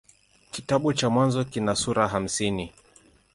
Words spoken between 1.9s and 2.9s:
hamsini.